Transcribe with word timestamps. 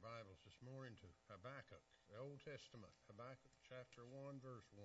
Bibles 0.00 0.40
this 0.48 0.56
morning 0.64 0.96
to 1.04 1.08
Habakkuk, 1.28 1.84
the 2.08 2.16
Old 2.16 2.40
Testament, 2.40 2.88
Habakkuk 3.04 3.52
chapter 3.68 4.08
1, 4.08 4.40
verse 4.40 4.64
1. 4.72 4.80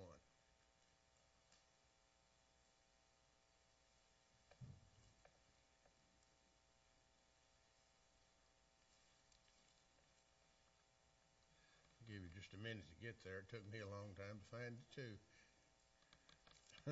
I'll 11.96 12.12
give 12.12 12.20
you 12.20 12.28
just 12.36 12.52
a 12.52 12.60
minute 12.60 12.84
to 12.92 13.00
get 13.00 13.16
there. 13.24 13.40
It 13.40 13.48
took 13.48 13.64
me 13.72 13.80
a 13.80 13.88
long 13.88 14.12
time 14.20 14.44
to 14.44 14.48
find 14.52 14.76
it, 14.76 14.90
too. 14.92 15.16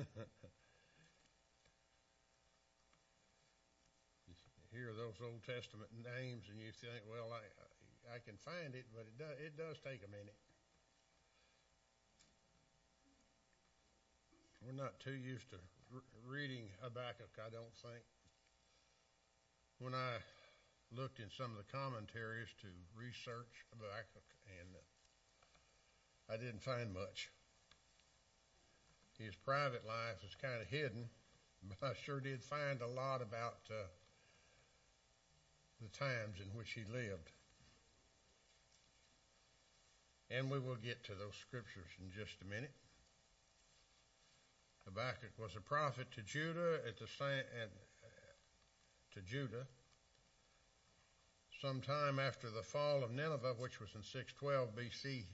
you 4.32 4.34
hear 4.72 4.96
those 4.96 5.20
Old 5.20 5.44
Testament 5.44 5.92
names 5.92 6.48
and 6.48 6.56
you 6.56 6.72
think, 6.72 7.04
well, 7.04 7.28
I, 7.36 7.44
I 8.08 8.18
can 8.20 8.36
find 8.36 8.74
it, 8.74 8.86
but 8.92 9.06
it 9.18 9.56
does, 9.56 9.76
take 9.80 10.00
a 10.04 10.10
minute. 10.10 10.36
We're 14.64 14.72
not 14.72 14.98
too 15.00 15.12
used 15.12 15.50
to 15.50 15.56
reading 16.26 16.72
Habakkuk, 16.80 17.36
I 17.36 17.50
don't 17.52 17.76
think. 17.84 18.04
When 19.78 19.94
I 19.94 20.24
looked 20.96 21.20
in 21.20 21.28
some 21.36 21.52
of 21.52 21.58
the 21.58 21.68
commentaries 21.68 22.48
to 22.62 22.68
research 22.96 23.66
Habakkuk, 23.76 24.24
and 24.48 24.68
I 26.30 26.36
didn't 26.40 26.62
find 26.62 26.94
much. 26.94 27.28
His 29.18 29.34
private 29.36 29.86
life 29.86 30.24
is 30.26 30.34
kind 30.40 30.62
of 30.62 30.68
hidden, 30.68 31.08
but 31.68 31.78
I 31.84 31.92
sure 32.04 32.20
did 32.20 32.42
find 32.42 32.80
a 32.80 32.88
lot 32.88 33.20
about 33.20 33.68
uh, 33.70 33.84
the 35.82 35.88
times 35.88 36.40
in 36.40 36.56
which 36.56 36.72
he 36.72 36.82
lived. 36.90 37.33
And 40.36 40.50
we 40.50 40.58
will 40.58 40.76
get 40.76 41.04
to 41.04 41.12
those 41.12 41.36
scriptures 41.40 41.90
in 42.00 42.10
just 42.10 42.34
a 42.42 42.44
minute. 42.44 42.72
Habakkuk 44.84 45.30
was 45.38 45.56
a 45.56 45.60
prophet 45.60 46.06
to 46.16 46.22
Judah 46.22 46.80
at 46.86 46.98
the 46.98 47.06
same, 47.06 47.44
at, 47.62 47.70
to 49.14 49.20
Judah 49.20 49.66
sometime 51.60 52.18
after 52.18 52.50
the 52.50 52.62
fall 52.62 53.02
of 53.02 53.10
Nineveh, 53.10 53.54
which 53.58 53.80
was 53.80 53.90
in 53.94 54.02
612 54.02 54.68
BC. 54.76 55.24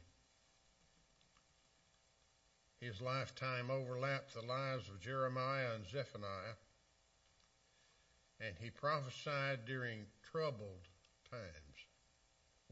His 2.81 3.01
lifetime 3.01 3.71
overlapped 3.71 4.35
the 4.35 4.47
lives 4.47 4.89
of 4.89 5.01
Jeremiah 5.01 5.75
and 5.75 5.87
Zephaniah, 5.87 6.57
and 8.41 8.55
he 8.61 8.71
prophesied 8.71 9.67
during 9.67 10.07
troubled 10.31 10.89
times. 11.31 11.70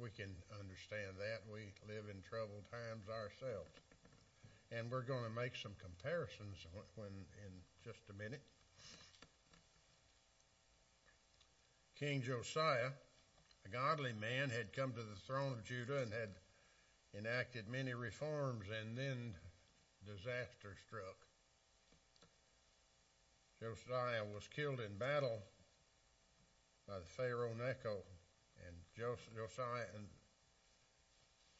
We 0.00 0.10
can 0.10 0.30
understand 0.54 1.18
that. 1.18 1.42
We 1.52 1.74
live 1.90 2.06
in 2.06 2.22
troubled 2.22 2.62
times 2.70 3.10
ourselves. 3.10 3.74
And 4.70 4.90
we're 4.90 5.02
going 5.02 5.24
to 5.24 5.34
make 5.34 5.56
some 5.56 5.74
comparisons 5.82 6.66
when 6.94 7.10
in 7.42 7.52
just 7.84 7.98
a 8.10 8.14
minute. 8.14 8.42
King 11.98 12.22
Josiah, 12.22 12.94
a 13.66 13.68
godly 13.68 14.12
man, 14.12 14.50
had 14.50 14.72
come 14.72 14.92
to 14.92 15.02
the 15.02 15.18
throne 15.26 15.52
of 15.52 15.64
Judah 15.64 16.02
and 16.02 16.12
had 16.12 16.30
enacted 17.16 17.68
many 17.68 17.94
reforms, 17.94 18.66
and 18.70 18.96
then 18.96 19.34
disaster 20.06 20.76
struck. 20.86 21.16
Josiah 23.60 24.22
was 24.32 24.46
killed 24.54 24.78
in 24.78 24.96
battle 24.96 25.40
by 26.86 26.98
the 27.00 27.04
Pharaoh 27.04 27.54
Necho, 27.58 28.04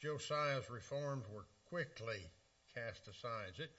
Josiah's 0.01 0.71
reforms 0.71 1.25
were 1.35 1.47
quickly 1.69 2.23
cast 2.75 3.07
aside. 3.09 3.55
It, 3.59 3.71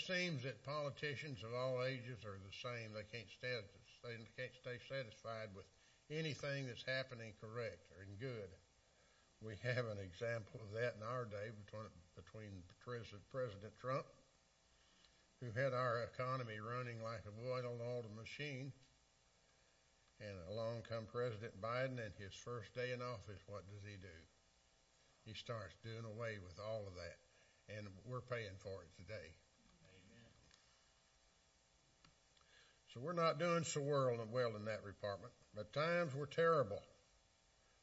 seems 0.00 0.42
that 0.42 0.64
politicians 0.64 1.42
of 1.42 1.54
all 1.54 1.82
ages 1.84 2.24
are 2.24 2.38
the 2.38 2.54
same. 2.62 2.94
They 2.94 3.06
can't 3.10 3.30
stay, 3.30 4.78
satisfied 4.88 5.50
with 5.54 5.66
anything 6.10 6.66
that's 6.66 6.84
happening 6.86 7.32
correct 7.40 7.90
or 7.98 8.06
good. 8.18 8.50
We 9.42 9.54
have 9.62 9.86
an 9.86 10.02
example 10.02 10.60
of 10.62 10.74
that 10.74 10.98
in 10.98 11.06
our 11.06 11.24
day 11.24 11.54
between, 11.62 11.94
between 12.18 12.50
President 13.30 13.72
Trump, 13.78 14.06
who 15.40 15.54
had 15.54 15.72
our 15.72 16.02
economy 16.02 16.58
running 16.58 16.98
like 17.02 17.22
a 17.22 17.34
well-oiled 17.38 17.78
old 17.78 18.10
machine, 18.18 18.72
and 20.20 20.34
along 20.50 20.82
come 20.88 21.06
President 21.06 21.54
Biden, 21.62 22.02
and 22.02 22.12
his 22.18 22.34
first 22.34 22.74
day 22.74 22.92
in 22.92 23.00
office, 23.00 23.42
what 23.46 23.62
does 23.70 23.82
he 23.84 23.96
do? 23.96 24.18
He 25.24 25.34
starts 25.34 25.74
doing 25.84 26.04
away 26.04 26.38
with 26.42 26.58
all 26.58 26.84
of 26.86 26.94
that, 26.94 27.18
and 27.76 27.86
we're 28.06 28.20
paying 28.20 28.56
for 28.58 28.82
it 28.82 28.90
today. 28.96 29.28
Amen. 29.94 30.32
So 32.92 33.00
we're 33.00 33.12
not 33.12 33.38
doing 33.38 33.64
so 33.64 33.80
well 33.80 34.56
in 34.56 34.64
that 34.64 34.84
department, 34.84 35.32
but 35.54 35.72
times 35.72 36.14
were 36.14 36.26
terrible 36.26 36.82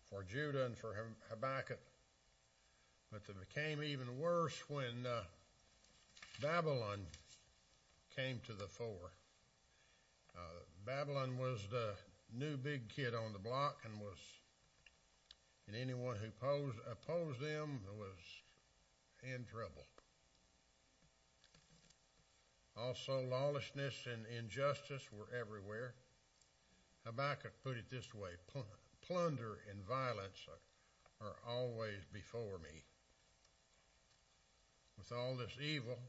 for 0.09 0.23
Judah 0.23 0.65
and 0.65 0.77
for 0.77 0.95
Habakkuk. 1.29 1.79
But 3.11 3.25
they 3.25 3.33
became 3.33 3.83
even 3.83 4.19
worse 4.19 4.61
when 4.67 5.05
uh, 5.05 5.21
Babylon 6.41 7.05
came 8.15 8.41
to 8.47 8.53
the 8.53 8.67
fore. 8.67 9.11
Uh, 10.35 10.59
Babylon 10.85 11.37
was 11.37 11.59
the 11.69 11.93
new 12.37 12.57
big 12.57 12.89
kid 12.89 13.13
on 13.15 13.33
the 13.33 13.39
block 13.39 13.79
and 13.85 13.99
was, 13.99 14.17
and 15.67 15.75
anyone 15.75 16.15
who 16.17 16.27
opposed, 16.27 16.77
opposed 16.89 17.39
them 17.39 17.79
was 17.97 18.17
in 19.23 19.45
trouble. 19.45 19.85
Also, 22.77 23.21
lawlessness 23.29 23.95
and 24.11 24.25
injustice 24.37 25.07
were 25.11 25.27
everywhere. 25.37 25.93
Habakkuk 27.05 27.53
put 27.63 27.77
it 27.77 27.85
this 27.89 28.13
way 28.13 28.31
plunder 29.07 29.59
and 29.69 29.85
violence 29.87 30.45
are, 31.21 31.27
are 31.27 31.35
always 31.47 31.99
before 32.11 32.59
me. 32.63 32.83
With 34.97 35.11
all 35.11 35.35
this 35.35 35.57
evil 35.61 35.99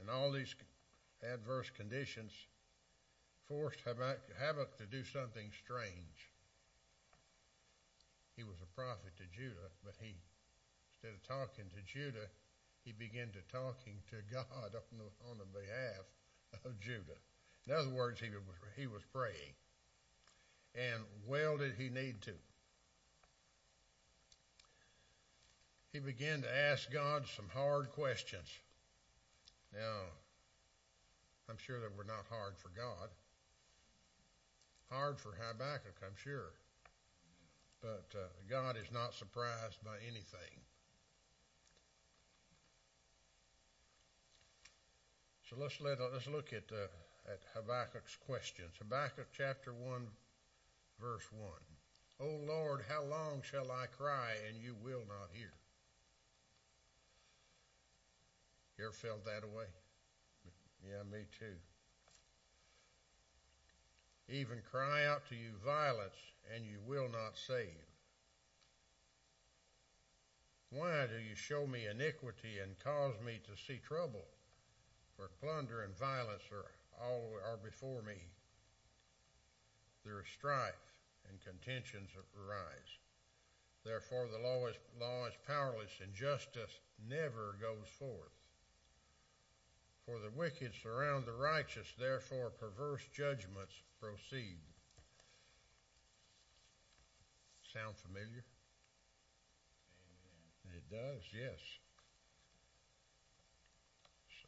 and 0.00 0.08
all 0.08 0.32
these 0.32 0.54
adverse 1.22 1.70
conditions, 1.70 2.32
forced 3.50 3.80
Habakkuk 3.82 4.78
to 4.78 4.86
do 4.86 5.02
something 5.02 5.50
strange. 5.64 6.30
He 8.36 8.44
was 8.44 8.62
a 8.62 8.74
prophet 8.78 9.10
to 9.18 9.26
Judah, 9.34 9.74
but 9.84 9.94
he, 10.00 10.14
instead 10.94 11.18
of 11.18 11.22
talking 11.26 11.66
to 11.74 11.82
Judah, 11.82 12.30
he 12.84 12.92
began 12.92 13.26
to 13.34 13.42
talking 13.50 13.98
to 14.14 14.22
God 14.32 14.46
on 14.78 14.96
the, 15.02 15.10
on 15.28 15.36
the 15.42 15.50
behalf 15.50 16.06
of 16.64 16.78
Judah. 16.78 17.18
In 17.66 17.74
other 17.74 17.90
words, 17.90 18.20
he 18.20 18.30
was, 18.30 18.42
he 18.78 18.86
was 18.86 19.02
praying. 19.12 19.58
And 20.76 21.02
well 21.26 21.58
did 21.58 21.74
he 21.76 21.88
need 21.88 22.22
to. 22.22 22.32
He 25.92 25.98
began 25.98 26.42
to 26.42 26.56
ask 26.70 26.90
God 26.92 27.24
some 27.34 27.48
hard 27.52 27.90
questions. 27.90 28.46
Now, 29.74 30.06
I'm 31.48 31.58
sure 31.58 31.80
they 31.80 31.90
were 31.98 32.04
not 32.04 32.30
hard 32.30 32.54
for 32.56 32.68
God. 32.68 33.10
Hard 34.90 35.18
for 35.18 35.32
Habakkuk, 35.38 35.94
I'm 36.04 36.16
sure. 36.16 36.52
But 37.80 38.12
uh, 38.14 38.26
God 38.48 38.76
is 38.76 38.92
not 38.92 39.14
surprised 39.14 39.78
by 39.84 39.96
anything. 40.06 40.58
So 45.48 45.56
let's 45.58 45.80
let 45.80 45.98
let's 46.12 46.26
look 46.26 46.52
at 46.52 46.70
uh, 46.72 46.86
at 47.30 47.40
Habakkuk's 47.54 48.16
questions. 48.26 48.74
Habakkuk 48.78 49.28
chapter 49.36 49.72
one, 49.72 50.06
verse 51.00 51.26
one. 51.32 51.64
O 52.20 52.38
Lord, 52.46 52.82
how 52.88 53.02
long 53.02 53.42
shall 53.42 53.70
I 53.70 53.86
cry 53.86 54.34
and 54.46 54.62
you 54.62 54.74
will 54.84 55.04
not 55.08 55.30
hear? 55.32 55.52
You 58.78 58.84
ever 58.86 58.92
felt 58.92 59.24
that 59.24 59.48
way? 59.48 59.66
Yeah, 60.84 61.02
me 61.10 61.24
too. 61.38 61.56
Even 64.30 64.62
cry 64.70 65.06
out 65.06 65.28
to 65.28 65.34
you 65.34 65.50
violence, 65.64 66.16
and 66.54 66.64
you 66.64 66.78
will 66.86 67.08
not 67.08 67.36
save. 67.36 67.90
Why 70.70 71.06
do 71.06 71.18
you 71.18 71.34
show 71.34 71.66
me 71.66 71.86
iniquity 71.90 72.60
and 72.62 72.78
cause 72.78 73.14
me 73.26 73.40
to 73.44 73.60
see 73.60 73.80
trouble? 73.86 74.24
For 75.16 75.30
plunder 75.40 75.82
and 75.82 75.98
violence 75.98 76.44
are 76.52 76.70
all 77.04 77.32
are 77.44 77.56
before 77.56 78.02
me. 78.02 78.22
There 80.04 80.20
is 80.20 80.28
strife 80.28 80.94
and 81.28 81.40
contentions 81.42 82.10
arise. 82.38 82.98
Therefore 83.84 84.28
the 84.30 84.38
law 84.38 84.66
is, 84.66 84.76
law 85.00 85.26
is 85.26 85.34
powerless 85.46 85.98
and 86.02 86.14
justice 86.14 86.78
never 87.08 87.56
goes 87.60 87.88
forth. 87.98 88.39
For 90.10 90.18
the 90.18 90.34
wicked 90.34 90.74
surround 90.82 91.24
the 91.24 91.38
righteous, 91.38 91.86
therefore 91.96 92.50
perverse 92.50 93.06
judgments 93.14 93.78
proceed. 94.02 94.58
Sound 97.62 97.94
familiar? 97.94 98.42
It 100.74 100.82
does, 100.90 101.22
yes. 101.30 101.62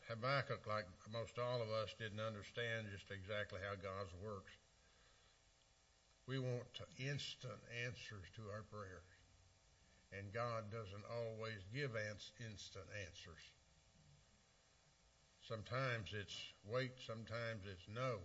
Habakkuk, 0.09 0.67
like 0.67 0.87
most 1.13 1.39
all 1.39 1.63
of 1.63 1.71
us, 1.71 1.95
didn't 1.95 2.19
understand 2.19 2.91
just 2.91 3.15
exactly 3.15 3.61
how 3.63 3.79
God 3.79 4.11
works. 4.19 4.59
We 6.27 6.41
want 6.41 6.75
instant 6.99 7.63
answers 7.87 8.27
to 8.35 8.51
our 8.51 8.67
prayers. 8.67 9.15
And 10.11 10.35
God 10.35 10.73
doesn't 10.75 11.07
always 11.07 11.63
give 11.73 11.95
instant 11.95 12.91
answers. 13.07 13.47
Sometimes 15.49 16.15
it's 16.15 16.37
wait, 16.65 16.93
sometimes 17.05 17.67
it's 17.67 17.89
no. 17.91 18.23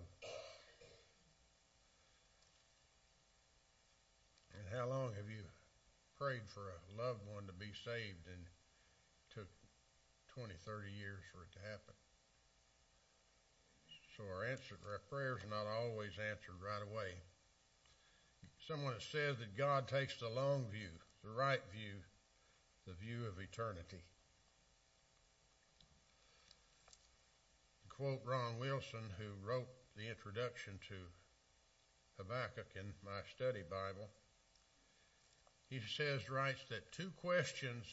And 4.54 4.66
how 4.70 4.88
long 4.88 5.14
have 5.18 5.30
you 5.30 5.42
prayed 6.18 6.46
for 6.46 6.70
a 6.70 7.02
loved 7.02 7.26
one 7.26 7.46
to 7.48 7.54
be 7.54 7.74
saved 7.86 8.26
and 8.30 8.46
took 9.34 9.50
20, 10.34 10.54
30 10.66 10.92
years 10.94 11.22
for 11.34 11.42
it 11.42 11.52
to 11.54 11.62
happen? 11.66 11.94
So 14.18 14.24
our 14.26 14.46
answer, 14.46 14.78
our 14.86 15.02
prayers 15.10 15.42
are 15.46 15.54
not 15.54 15.70
always 15.70 16.18
answered 16.18 16.58
right 16.62 16.82
away. 16.82 17.18
Someone 18.68 18.94
has 18.94 19.06
said 19.06 19.38
that 19.40 19.58
God 19.58 19.88
takes 19.88 20.18
the 20.18 20.30
long 20.30 20.66
view, 20.72 20.90
the 21.24 21.30
right 21.30 21.62
view, 21.72 22.02
the 22.86 22.94
view 22.94 23.26
of 23.26 23.40
eternity. 23.40 24.02
Quote 27.98 28.22
Ron 28.26 28.60
Wilson, 28.60 29.10
who 29.18 29.48
wrote 29.48 29.68
the 29.96 30.08
introduction 30.08 30.80
to 30.88 30.96
Habakkuk 32.18 32.68
in 32.76 32.94
my 33.04 33.22
study 33.36 33.64
Bible, 33.68 34.10
he 35.70 35.80
says, 35.80 36.30
writes 36.30 36.62
that 36.70 36.92
two 36.92 37.12
questions 37.18 37.86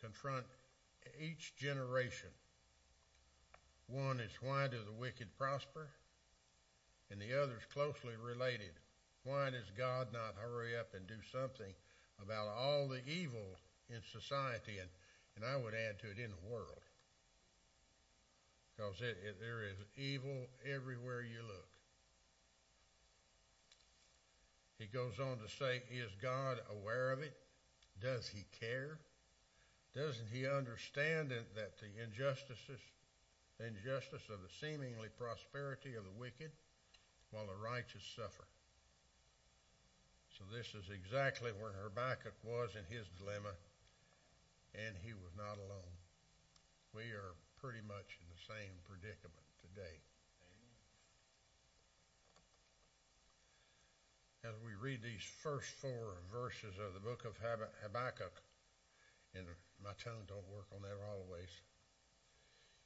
confront 0.00 0.46
each 1.20 1.54
generation. 1.56 2.30
One 3.86 4.20
is 4.20 4.32
why 4.40 4.66
do 4.66 4.78
the 4.84 4.92
wicked 4.92 5.28
prosper? 5.38 5.88
And 7.10 7.20
the 7.20 7.40
other 7.40 7.58
is 7.58 7.72
closely 7.72 8.14
related. 8.20 8.72
Why 9.22 9.50
does 9.50 9.70
God 9.76 10.08
not 10.12 10.34
hurry 10.36 10.76
up 10.76 10.94
and 10.94 11.06
do 11.06 11.22
something 11.30 11.72
about 12.20 12.48
all 12.48 12.88
the 12.88 13.02
evil 13.06 13.56
in 13.88 14.00
society 14.10 14.78
and, 14.80 14.90
and 15.36 15.44
I 15.44 15.56
would 15.56 15.74
add 15.74 16.00
to 16.00 16.10
it 16.10 16.18
in 16.18 16.30
the 16.30 16.50
world? 16.50 16.82
Because 18.82 19.14
there 19.38 19.62
is 19.62 19.78
evil 19.96 20.46
everywhere 20.66 21.22
you 21.22 21.42
look. 21.46 21.68
He 24.78 24.86
goes 24.86 25.20
on 25.20 25.38
to 25.38 25.48
say, 25.48 25.82
Is 25.90 26.10
God 26.20 26.58
aware 26.66 27.12
of 27.12 27.20
it? 27.20 27.36
Does 28.00 28.26
he 28.26 28.44
care? 28.58 28.98
Doesn't 29.94 30.26
he 30.32 30.48
understand 30.48 31.30
that 31.30 31.78
the 31.78 32.02
injustices, 32.02 32.80
injustice 33.60 34.26
of 34.32 34.42
the 34.42 34.50
seemingly 34.58 35.08
prosperity 35.14 35.94
of 35.94 36.02
the 36.02 36.18
wicked, 36.18 36.50
while 37.30 37.46
the 37.46 37.62
righteous 37.62 38.02
suffer? 38.16 38.48
So 40.34 40.42
this 40.50 40.74
is 40.74 40.90
exactly 40.90 41.52
where 41.60 41.76
Habakkuk 41.84 42.34
was 42.42 42.70
in 42.74 42.82
his 42.90 43.06
dilemma, 43.20 43.54
and 44.74 44.96
he 45.04 45.12
was 45.12 45.30
not 45.38 45.60
alone. 45.60 45.94
We 46.96 47.12
are 47.12 47.36
pretty 47.62 47.80
much 47.86 48.18
in 48.18 48.26
the 48.26 48.42
same 48.42 48.74
predicament 48.82 49.46
today. 49.62 50.02
As 54.42 54.58
we 54.66 54.74
read 54.74 54.98
these 55.00 55.22
first 55.22 55.70
four 55.78 56.18
verses 56.34 56.74
of 56.82 56.92
the 56.92 57.00
book 57.00 57.22
of 57.24 57.38
Habakkuk, 57.38 58.42
and 59.38 59.46
my 59.78 59.94
tongue 60.02 60.26
don't 60.26 60.50
work 60.50 60.66
on 60.74 60.82
that 60.82 60.98
always, 61.14 61.62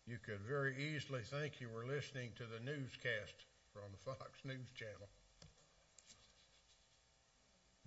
you 0.06 0.18
could 0.20 0.44
very 0.44 0.76
easily 0.76 1.24
think 1.24 1.58
you 1.58 1.72
were 1.72 1.88
listening 1.88 2.36
to 2.36 2.44
the 2.44 2.60
newscast 2.60 3.48
from 3.72 3.88
the 3.90 3.98
Fox 4.04 4.44
News 4.44 4.68
Channel 4.76 5.08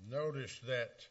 notice 0.09 0.59
that 0.67 1.05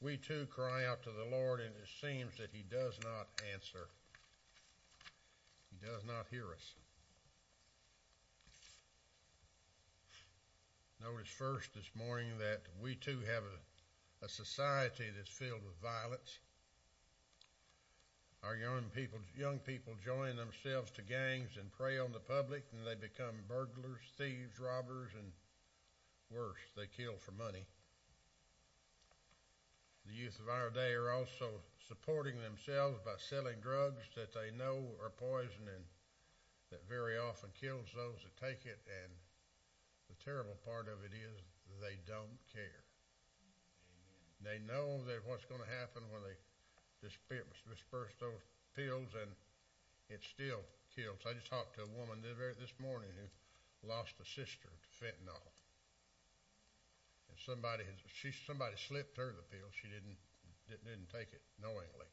we 0.00 0.16
too 0.16 0.46
cry 0.50 0.86
out 0.86 1.02
to 1.04 1.10
the 1.10 1.36
Lord, 1.36 1.60
and 1.60 1.70
it 1.70 1.88
seems 2.00 2.36
that 2.38 2.50
He 2.52 2.62
does 2.62 2.98
not 3.04 3.28
answer. 3.52 3.88
Does 5.82 6.04
not 6.06 6.26
hear 6.30 6.44
us. 6.54 6.74
Notice 11.02 11.26
first 11.26 11.74
this 11.74 11.90
morning 11.96 12.38
that 12.38 12.60
we 12.80 12.94
too 12.94 13.18
have 13.26 13.42
a, 13.42 14.24
a 14.24 14.28
society 14.28 15.10
that's 15.16 15.28
filled 15.28 15.64
with 15.66 15.74
violence. 15.82 16.38
Our 18.44 18.54
young 18.54 18.84
people, 18.94 19.18
young 19.36 19.58
people 19.58 19.94
join 20.04 20.36
themselves 20.36 20.92
to 20.92 21.02
gangs 21.02 21.56
and 21.58 21.72
prey 21.72 21.98
on 21.98 22.12
the 22.12 22.20
public, 22.20 22.62
and 22.70 22.86
they 22.86 22.94
become 22.94 23.42
burglars, 23.48 24.02
thieves, 24.16 24.60
robbers, 24.60 25.10
and 25.18 25.32
worse, 26.30 26.62
they 26.76 26.86
kill 26.86 27.16
for 27.18 27.32
money. 27.32 27.66
The 30.06 30.14
youth 30.14 30.38
of 30.40 30.48
our 30.48 30.70
day 30.70 30.92
are 30.92 31.12
also 31.12 31.62
supporting 31.86 32.40
themselves 32.42 32.98
by 33.04 33.14
selling 33.18 33.60
drugs 33.62 34.02
that 34.16 34.34
they 34.34 34.50
know 34.50 34.82
are 34.98 35.14
poison 35.14 35.70
and 35.70 35.84
that 36.70 36.88
very 36.88 37.20
often 37.20 37.52
kills 37.54 37.92
those 37.94 38.24
that 38.24 38.34
take 38.40 38.66
it. 38.66 38.80
And 38.88 39.12
the 40.08 40.18
terrible 40.24 40.56
part 40.66 40.88
of 40.88 41.04
it 41.04 41.14
is 41.14 41.36
they 41.80 42.00
don't 42.08 42.40
care. 42.50 42.82
Amen. 43.92 44.40
They 44.42 44.58
know 44.64 45.04
that 45.06 45.22
what's 45.28 45.44
going 45.44 45.62
to 45.62 45.76
happen 45.78 46.02
when 46.10 46.24
they 46.24 46.36
disperse 47.02 48.14
those 48.18 48.42
pills, 48.74 49.12
and 49.12 49.30
it 50.08 50.24
still 50.24 50.64
kills. 50.96 51.20
I 51.28 51.36
just 51.36 51.50
talked 51.50 51.76
to 51.76 51.84
a 51.84 51.98
woman 51.98 52.24
this 52.24 52.74
morning 52.80 53.12
who 53.14 53.28
lost 53.88 54.16
a 54.20 54.26
sister 54.26 54.72
to 54.72 54.88
fentanyl 54.96 55.51
somebody 57.38 57.84
has, 57.84 57.94
she 58.12 58.32
somebody 58.46 58.76
slipped 58.76 59.16
her 59.16 59.34
the 59.34 59.42
pill. 59.56 59.68
She 59.72 59.88
didn't 59.88 60.16
take 61.12 61.32
it 61.32 61.42
knowingly. 61.60 62.10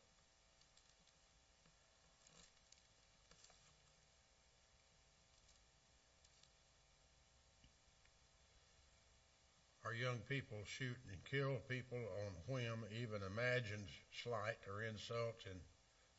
Our 9.85 9.95
young 9.95 10.19
people 10.29 10.59
shoot 10.65 10.97
and 11.09 11.17
kill 11.25 11.57
people 11.67 11.97
on 11.97 12.53
whim, 12.53 12.85
even 12.93 13.21
imagined 13.23 13.89
slight 14.21 14.61
or 14.69 14.83
insult, 14.83 15.41
and 15.49 15.59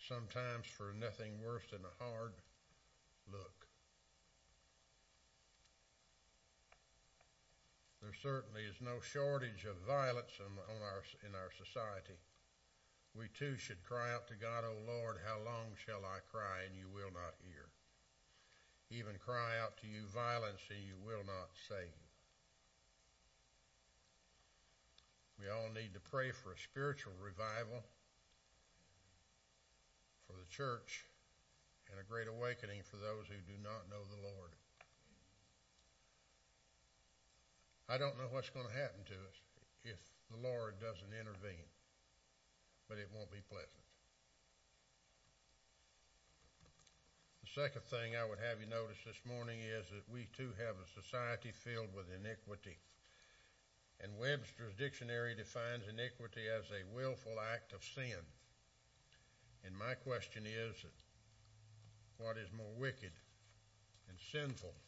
sometimes 0.09 0.67
for 0.67 0.93
nothing 0.99 1.39
worse 1.45 1.63
than 1.71 1.83
a 1.85 2.03
hard 2.03 2.33
look. 3.31 3.60
There 8.01 8.17
certainly 8.17 8.65
is 8.65 8.81
no 8.81 9.01
shortage 9.01 9.69
of 9.69 9.77
violence 9.87 10.33
in, 10.41 11.35
our, 11.37 11.53
society. 11.53 12.17
We 13.15 13.29
too 13.29 13.57
should 13.57 13.85
cry 13.85 14.15
out 14.15 14.27
to 14.29 14.41
God, 14.41 14.65
O 14.65 14.73
Lord, 14.89 15.21
how 15.21 15.37
long 15.45 15.77
shall 15.77 16.01
I 16.09 16.25
cry 16.33 16.65
and 16.65 16.77
you 16.77 16.89
will 16.89 17.13
not 17.13 17.37
hear? 17.45 17.69
Even 18.91 19.21
cry 19.21 19.61
out 19.61 19.77
to 19.79 19.87
you 19.87 20.09
violence 20.09 20.65
and 20.71 20.81
you 20.81 20.97
will 21.05 21.25
not 21.27 21.53
save. 21.69 22.01
We 25.39 25.49
all 25.49 25.69
need 25.69 25.93
to 25.95 26.01
pray 26.01 26.33
for 26.33 26.53
a 26.53 26.59
spiritual 26.59 27.13
revival 27.21 27.85
for 30.27 30.33
the 30.33 30.49
church 30.49 31.05
and 31.91 32.01
a 32.01 32.09
great 32.09 32.29
awakening 32.29 32.83
for 32.85 32.97
those 32.97 33.27
who 33.29 33.41
do 33.45 33.59
not 33.63 33.91
know 33.91 34.05
the 34.09 34.23
Lord. 34.23 34.57
I 37.91 37.99
don't 37.99 38.15
know 38.23 38.31
what's 38.31 38.55
going 38.55 38.71
to 38.71 38.79
happen 38.79 39.03
to 39.03 39.19
us 39.19 39.37
if 39.83 39.99
the 40.31 40.39
Lord 40.39 40.79
doesn't 40.79 41.11
intervene, 41.11 41.67
but 42.87 43.03
it 43.03 43.11
won't 43.11 43.35
be 43.35 43.43
pleasant. 43.51 43.83
The 47.43 47.51
second 47.51 47.83
thing 47.91 48.15
I 48.15 48.23
would 48.23 48.39
have 48.39 48.63
you 48.63 48.71
notice 48.71 49.03
this 49.03 49.19
morning 49.27 49.59
is 49.59 49.91
that 49.91 50.07
we 50.07 50.31
too 50.39 50.55
have 50.63 50.79
a 50.79 50.95
society 51.03 51.51
filled 51.51 51.91
with 51.91 52.07
iniquity. 52.15 52.79
And 53.99 54.15
Webster's 54.23 54.79
dictionary 54.79 55.35
defines 55.35 55.91
iniquity 55.91 56.47
as 56.47 56.71
a 56.71 56.87
willful 56.95 57.43
act 57.43 57.75
of 57.75 57.83
sin. 57.83 58.23
And 59.67 59.75
my 59.75 59.99
question 60.07 60.47
is 60.47 60.79
what 62.23 62.39
is 62.39 62.55
more 62.55 62.71
wicked 62.79 63.19
and 64.07 64.17
sinful 64.31 64.79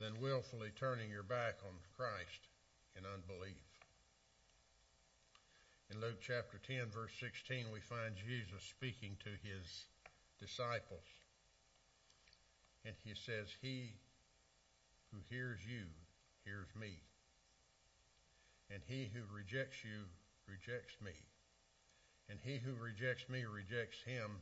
than 0.00 0.20
willfully 0.20 0.70
turning 0.78 1.10
your 1.10 1.22
back 1.22 1.56
on 1.66 1.74
Christ 1.96 2.48
in 2.96 3.04
unbelief. 3.06 3.64
In 5.90 6.00
Luke 6.00 6.20
chapter 6.20 6.58
10, 6.66 6.90
verse 6.92 7.12
16, 7.20 7.66
we 7.72 7.80
find 7.80 8.14
Jesus 8.16 8.64
speaking 8.64 9.16
to 9.24 9.30
his 9.46 9.86
disciples. 10.40 11.06
And 12.84 12.94
he 13.04 13.14
says, 13.14 13.48
He 13.62 13.94
who 15.12 15.18
hears 15.30 15.60
you 15.64 15.86
hears 16.44 16.68
me. 16.78 17.00
And 18.70 18.82
he 18.86 19.10
who 19.14 19.22
rejects 19.34 19.84
you 19.84 20.04
rejects 20.48 20.96
me. 21.04 21.12
and 22.28 22.38
he 22.42 22.58
who 22.58 22.72
rejects 22.80 23.28
me 23.28 23.44
rejects 23.44 24.00
him 24.04 24.40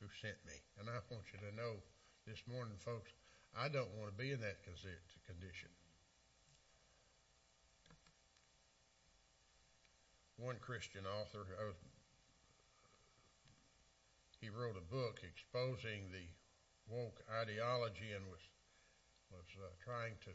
who 0.00 0.06
sent 0.20 0.38
me. 0.46 0.54
And 0.78 0.88
I 0.90 0.98
want 1.10 1.24
you 1.32 1.38
to 1.46 1.56
know 1.56 1.78
this 2.26 2.42
morning, 2.50 2.76
folks, 2.78 3.10
I 3.56 3.68
don't 3.68 3.90
want 3.98 4.10
to 4.10 4.16
be 4.16 4.32
in 4.32 4.40
that 4.40 4.62
condition. 4.64 5.68
One 10.38 10.56
Christian 10.60 11.02
author, 11.04 11.46
he 14.40 14.48
wrote 14.50 14.76
a 14.78 14.86
book 14.86 15.20
exposing 15.26 16.10
the 16.14 16.26
woke 16.86 17.20
ideology 17.28 18.14
and 18.14 18.24
was 18.30 18.40
was 19.28 19.44
uh, 19.60 19.68
trying 19.84 20.16
to 20.24 20.32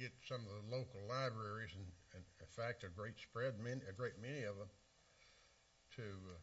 get 0.00 0.12
some 0.24 0.40
of 0.48 0.52
the 0.56 0.64
local 0.72 1.00
libraries, 1.04 1.76
and, 1.76 1.84
and 2.16 2.24
in 2.40 2.48
fact, 2.56 2.84
a 2.84 2.88
great 2.88 3.20
spread, 3.20 3.52
a 3.60 3.92
great 3.92 4.16
many 4.16 4.48
of 4.48 4.56
them, 4.56 4.70
to 5.96 6.08
uh, 6.08 6.40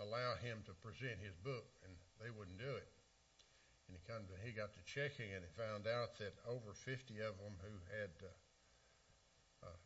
allow 0.00 0.32
him 0.40 0.64
to 0.64 0.72
present 0.80 1.20
his 1.20 1.36
book, 1.44 1.68
and 1.84 1.92
they 2.22 2.32
wouldn't 2.32 2.56
do 2.56 2.72
it. 2.72 2.88
And 3.88 3.96
he 3.96 4.00
come 4.04 4.22
to, 4.28 4.34
he 4.44 4.52
got 4.52 4.76
to 4.76 4.82
checking, 4.84 5.32
and 5.32 5.40
he 5.40 5.50
found 5.56 5.88
out 5.88 6.20
that 6.20 6.36
over 6.44 6.76
50 6.76 7.16
of 7.24 7.40
them 7.40 7.56
who 7.64 7.72
had 7.88 8.12
uh, 8.20 9.66
uh, 9.66 9.80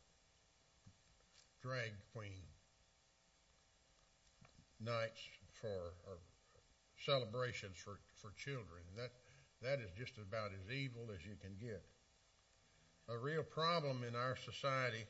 drag 1.62 1.94
queen 2.12 2.42
nights 4.82 5.23
for 5.54 5.94
or 6.11 6.18
celebrations 6.99 7.78
for 7.78 7.99
for 8.18 8.35
children. 8.35 8.82
And 8.90 8.99
that 8.99 9.12
that 9.62 9.78
is 9.78 9.90
just 9.97 10.18
about 10.18 10.50
as 10.50 10.75
evil 10.75 11.06
as 11.14 11.25
you 11.25 11.38
can 11.40 11.54
get. 11.61 11.82
A 13.09 13.16
real 13.16 13.42
problem 13.42 14.02
in 14.02 14.14
our 14.14 14.37
society 14.37 15.06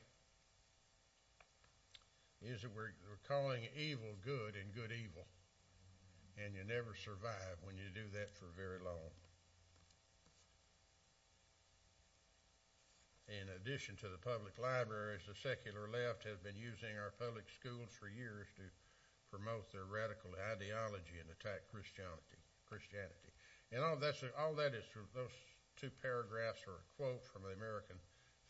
is 2.41 2.61
that 2.61 2.75
we're, 2.75 2.93
we're 3.07 3.23
calling 3.27 3.63
evil 3.77 4.17
good 4.25 4.53
and 4.55 4.73
good 4.75 4.91
evil. 4.91 5.25
And 6.37 6.57
you 6.57 6.65
never 6.65 6.97
survive 6.97 7.61
when 7.61 7.77
you 7.77 7.93
do 7.93 8.09
that 8.17 8.33
for 8.33 8.49
very 8.57 8.81
long. 8.81 9.13
In 13.29 13.47
addition 13.55 13.95
to 14.03 14.09
the 14.09 14.19
public 14.19 14.57
libraries, 14.59 15.23
the 15.25 15.37
secular 15.37 15.87
left 15.87 16.27
has 16.27 16.37
been 16.43 16.57
using 16.59 16.97
our 16.99 17.15
public 17.15 17.47
schools 17.49 17.89
for 17.95 18.11
years 18.11 18.49
to 18.59 18.65
promote 19.33 19.71
their 19.73 19.89
radical 19.89 20.35
ideology 20.37 21.17
and 21.17 21.29
attack 21.33 21.65
Christianity. 21.71 22.41
Christianity. 22.69 23.33
And 23.73 23.81
all 23.81 23.97
that's 23.97 24.21
all 24.37 24.53
that 24.61 24.77
is 24.77 24.85
those 25.13 25.33
two 25.77 25.89
paragraphs 26.01 26.61
are 26.69 26.81
a 26.81 26.89
quote 26.97 27.25
from 27.25 27.41
the 27.41 27.57
American 27.57 27.97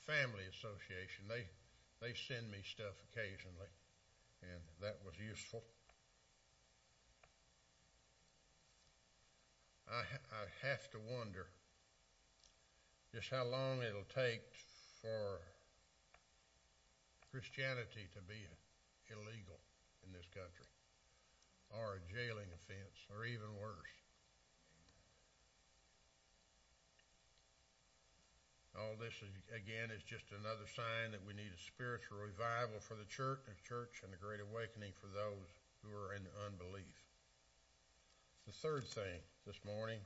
Family 0.03 0.43
Association. 0.51 1.27
They 1.31 1.47
they 2.03 2.11
send 2.11 2.51
me 2.51 2.59
stuff 2.63 2.99
occasionally, 3.07 3.71
and 4.43 4.59
that 4.83 4.99
was 5.07 5.15
useful. 5.15 5.63
I 9.93 10.01
I 10.33 10.43
have 10.65 10.89
to 10.91 10.99
wonder 11.13 11.45
just 13.13 13.29
how 13.29 13.45
long 13.45 13.85
it'll 13.85 14.09
take 14.09 14.41
for 14.97 15.37
Christianity 17.29 18.09
to 18.17 18.21
be 18.25 18.41
illegal 19.13 19.61
in 20.01 20.09
this 20.09 20.25
country, 20.33 20.65
or 21.69 22.01
a 22.01 22.01
jailing 22.09 22.49
offense, 22.49 22.97
or 23.13 23.29
even 23.29 23.53
worse. 23.61 23.93
All 28.73 28.97
this, 28.97 29.13
is, 29.21 29.29
again, 29.53 29.93
is 29.93 30.01
just 30.01 30.33
another 30.33 30.65
sign 30.65 31.13
that 31.13 31.21
we 31.21 31.37
need 31.37 31.53
a 31.53 31.61
spiritual 31.61 32.17
revival 32.17 32.81
for 32.81 32.97
the 32.97 33.05
church, 33.05 33.45
the 33.45 33.53
church 33.61 34.01
and 34.01 34.09
a 34.09 34.17
great 34.17 34.41
awakening 34.41 34.97
for 34.97 35.13
those 35.13 35.53
who 35.85 35.93
are 35.93 36.17
in 36.17 36.25
unbelief. 36.41 37.02
The 38.45 38.51
third 38.51 38.83
thing 38.83 39.23
this 39.47 39.59
morning, 39.65 39.99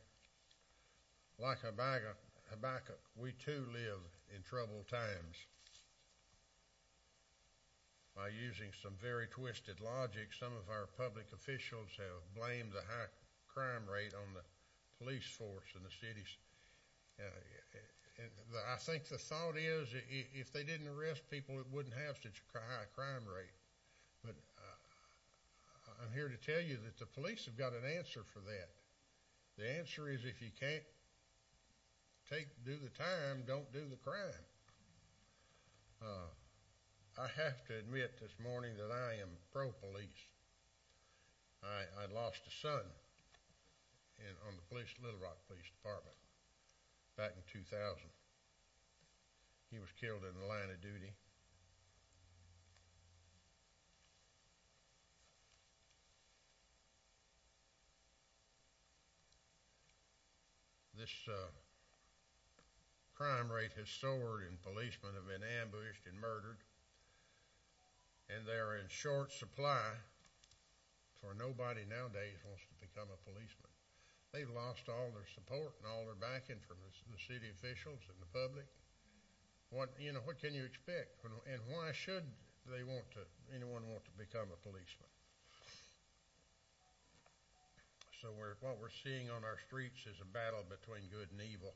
like 1.40 1.58
Habakkuk, 1.62 3.00
we 3.18 3.32
too 3.34 3.66
live 3.74 4.02
in 4.36 4.44
troubled 4.44 4.88
times. 4.88 5.38
By 8.16 8.30
using 8.30 8.70
some 8.82 8.94
very 9.02 9.28
twisted 9.28 9.82
logic, 9.82 10.34
some 10.34 10.54
of 10.54 10.70
our 10.70 10.86
public 10.98 11.26
officials 11.34 11.90
have 11.98 12.22
blamed 12.38 12.74
the 12.74 12.82
high 12.82 13.10
crime 13.46 13.86
rate 13.90 14.14
on 14.14 14.34
the 14.34 14.46
police 14.98 15.26
force 15.26 15.74
in 15.76 15.82
the 15.82 15.94
cities. 16.02 16.30
Uh, 17.20 17.30
I 18.74 18.78
think 18.78 19.06
the 19.10 19.18
thought 19.18 19.58
is 19.58 19.90
if 20.34 20.54
they 20.54 20.64
didn't 20.64 20.88
arrest 20.88 21.30
people, 21.30 21.60
it 21.60 21.66
wouldn't 21.72 21.94
have 21.94 22.18
such 22.18 22.42
a 22.54 22.58
high 22.58 22.90
crime 22.94 23.26
rate. 23.26 23.54
But 24.26 24.34
I'm 25.98 26.14
here 26.14 26.30
to 26.30 26.38
tell 26.38 26.62
you 26.62 26.78
that 26.86 26.98
the 27.00 27.10
police 27.10 27.46
have 27.46 27.58
got 27.58 27.74
an 27.74 27.86
answer 27.98 28.22
for 28.34 28.40
that. 28.46 28.70
The 29.58 29.66
answer 29.82 30.10
is 30.10 30.22
if 30.22 30.42
you 30.42 30.54
can't 30.54 30.86
take 32.30 32.48
do 32.66 32.78
the 32.78 32.94
time, 32.94 33.42
don't 33.48 33.72
do 33.74 33.82
the 33.90 33.98
crime. 33.98 34.46
Uh, 35.98 36.30
I 37.18 37.26
have 37.42 37.66
to 37.66 37.74
admit 37.82 38.22
this 38.22 38.38
morning 38.38 38.78
that 38.78 38.94
I 38.94 39.18
am 39.18 39.34
pro 39.50 39.74
police. 39.82 40.22
I, 41.66 41.90
I 41.98 42.06
lost 42.14 42.46
a 42.46 42.54
son 42.54 42.86
in, 44.22 44.34
on 44.46 44.54
the 44.54 44.66
police 44.70 44.94
Little 45.02 45.18
Rock 45.18 45.42
Police 45.50 45.66
Department 45.82 46.14
back 47.18 47.34
in 47.34 47.42
2000. 47.50 47.74
He 49.74 49.82
was 49.82 49.90
killed 49.98 50.22
in 50.22 50.38
the 50.38 50.46
line 50.46 50.70
of 50.70 50.78
duty. 50.78 51.18
This 60.98 61.30
uh, 61.30 61.54
crime 63.14 63.54
rate 63.54 63.78
has 63.78 63.86
soared, 63.86 64.50
and 64.50 64.58
policemen 64.66 65.14
have 65.14 65.30
been 65.30 65.46
ambushed 65.46 66.10
and 66.10 66.18
murdered, 66.18 66.58
and 68.34 68.50
they 68.50 68.58
are 68.58 68.82
in 68.82 68.90
short 68.90 69.30
supply. 69.30 69.94
For 71.22 71.38
nobody 71.38 71.82
nowadays 71.86 72.38
wants 72.46 72.66
to 72.70 72.78
become 72.78 73.10
a 73.10 73.20
policeman. 73.26 73.74
They've 74.34 74.50
lost 74.50 74.86
all 74.86 75.10
their 75.14 75.26
support 75.30 75.74
and 75.82 75.90
all 75.90 76.06
their 76.06 76.18
backing 76.18 76.62
from 76.66 76.78
the, 76.82 76.94
the 77.10 77.22
city 77.22 77.50
officials 77.50 78.06
and 78.06 78.18
the 78.22 78.30
public. 78.34 78.70
What 79.70 79.94
you 79.98 80.14
know, 80.14 80.22
what 80.26 80.38
can 80.38 80.54
you 80.54 80.66
expect? 80.66 81.22
And 81.26 81.62
why 81.70 81.94
should 81.94 82.26
they 82.70 82.86
want 82.86 83.10
to? 83.18 83.26
Anyone 83.50 83.90
want 83.90 84.06
to 84.06 84.14
become 84.18 84.50
a 84.54 84.60
policeman? 84.62 85.10
So 88.22 88.30
we're, 88.34 88.58
what 88.62 88.82
we're 88.82 88.94
seeing 89.04 89.30
on 89.30 89.44
our 89.44 89.58
streets 89.68 90.06
is 90.10 90.18
a 90.22 90.26
battle 90.26 90.66
between 90.66 91.10
good 91.10 91.30
and 91.32 91.42
evil. 91.42 91.74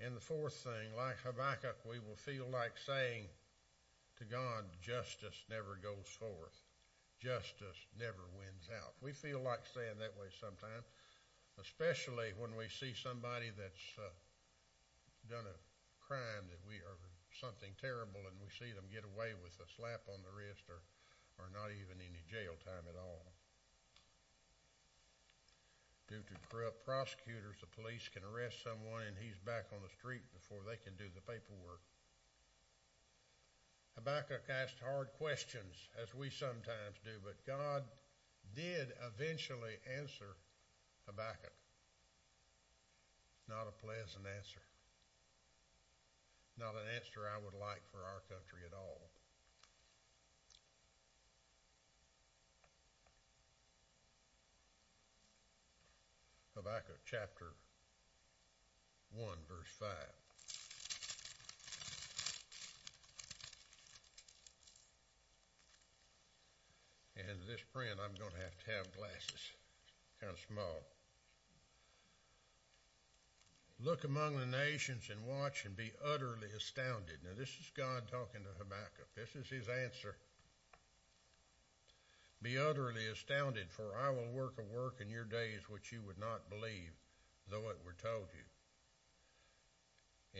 And 0.00 0.16
the 0.16 0.24
fourth 0.24 0.54
thing, 0.54 0.96
like 0.96 1.20
Habakkuk, 1.22 1.84
we 1.84 1.98
will 1.98 2.16
feel 2.16 2.48
like 2.50 2.74
saying 2.80 3.28
to 4.18 4.24
God, 4.24 4.64
justice 4.80 5.44
never 5.50 5.78
goes 5.80 6.08
forth 6.18 6.64
justice 7.24 7.80
never 7.96 8.28
wins 8.36 8.68
out. 8.68 8.92
We 9.00 9.16
feel 9.16 9.40
like 9.40 9.64
saying 9.64 9.96
that 9.96 10.12
way 10.20 10.28
sometimes, 10.28 10.84
especially 11.56 12.36
when 12.36 12.52
we 12.52 12.68
see 12.68 12.92
somebody 12.92 13.48
that's 13.56 13.86
uh, 13.96 14.12
done 15.32 15.48
a 15.48 15.56
crime 16.04 16.44
that 16.52 16.60
we 16.68 16.84
are 16.84 17.00
something 17.32 17.72
terrible 17.80 18.20
and 18.28 18.36
we 18.38 18.52
see 18.52 18.76
them 18.76 18.92
get 18.92 19.08
away 19.08 19.32
with 19.40 19.56
a 19.58 19.68
slap 19.72 20.04
on 20.12 20.20
the 20.20 20.36
wrist 20.36 20.68
or, 20.68 20.84
or 21.40 21.48
not 21.50 21.72
even 21.72 21.96
any 21.96 22.20
jail 22.28 22.60
time 22.60 22.84
at 22.86 23.00
all. 23.00 23.32
Due 26.08 26.20
to 26.20 26.36
corrupt 26.50 26.84
prosecutors, 26.84 27.56
the 27.60 27.72
police 27.80 28.08
can 28.12 28.22
arrest 28.22 28.62
someone 28.62 29.08
and 29.08 29.16
he's 29.16 29.40
back 29.40 29.72
on 29.72 29.80
the 29.80 29.96
street 29.96 30.22
before 30.36 30.60
they 30.60 30.76
can 30.76 30.92
do 31.00 31.08
the 31.14 31.24
paperwork. 31.24 31.80
Habakkuk 33.96 34.44
asked 34.50 34.82
hard 34.84 35.08
questions, 35.16 35.88
as 35.96 36.12
we 36.14 36.28
sometimes 36.28 37.00
do, 37.04 37.16
but 37.24 37.40
God 37.46 37.84
did 38.52 38.92
eventually 39.00 39.80
answer 39.88 40.36
Habakkuk. 41.06 41.54
Not 43.48 43.68
a 43.68 43.80
pleasant 43.80 44.26
answer. 44.28 44.60
Not 46.58 46.74
an 46.74 46.86
answer 46.94 47.24
I 47.24 47.40
would 47.40 47.56
like 47.56 47.82
for 47.90 48.04
our 48.04 48.22
country 48.28 48.62
at 48.66 48.76
all. 48.76 49.10
Habakkuk 56.56 57.00
chapter 57.04 57.52
1, 59.12 59.28
verse 59.48 59.68
5. 59.78 59.88
And 67.16 67.38
this 67.48 67.62
print, 67.72 67.98
I'm 67.98 68.14
going 68.18 68.30
to 68.32 68.42
have 68.42 68.58
to 68.64 68.70
have 68.70 68.96
glasses, 68.96 69.50
kind 70.20 70.32
of 70.32 70.38
small. 70.46 70.82
Look 73.82 74.04
among 74.04 74.38
the 74.38 74.46
nations 74.46 75.10
and 75.10 75.26
watch 75.26 75.64
and 75.64 75.76
be 75.76 75.92
utterly 76.04 76.48
astounded. 76.56 77.18
Now, 77.24 77.34
this 77.36 77.50
is 77.60 77.70
God 77.76 78.06
talking 78.10 78.42
to 78.42 78.58
Habakkuk. 78.58 79.10
This 79.16 79.34
is 79.34 79.50
his 79.50 79.68
answer. 79.68 80.16
Be 82.44 82.58
utterly 82.58 83.08
astounded, 83.08 83.72
for 83.72 83.96
I 83.96 84.10
will 84.10 84.28
work 84.28 84.58
a 84.58 84.76
work 84.76 85.00
in 85.00 85.08
your 85.08 85.24
days 85.24 85.66
which 85.66 85.90
you 85.90 86.02
would 86.02 86.18
not 86.18 86.50
believe, 86.50 86.92
though 87.48 87.70
it 87.70 87.80
were 87.82 87.96
told 87.96 88.28
you. 88.34 88.44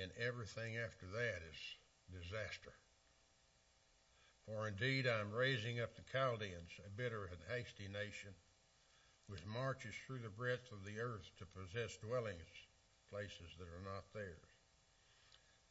And 0.03 0.13
everything 0.21 0.77
after 0.77 1.07
that 1.07 1.41
is 1.49 1.57
disaster. 2.13 2.75
For 4.45 4.69
indeed 4.69 5.07
I 5.07 5.19
am 5.19 5.33
raising 5.33 5.81
up 5.81 5.97
the 5.97 6.05
Chaldeans, 6.13 6.77
a 6.85 6.91
bitter 6.91 7.25
and 7.25 7.41
hasty 7.49 7.89
nation, 7.89 8.35
which 9.27 9.47
marches 9.47 9.95
through 10.07 10.19
the 10.19 10.29
breadth 10.29 10.73
of 10.73 10.85
the 10.85 11.01
earth 11.01 11.31
to 11.39 11.47
possess 11.47 11.97
dwellings 11.97 12.69
places 13.09 13.57
that 13.59 13.69
are 13.69 13.95
not 13.95 14.13
theirs. 14.13 14.53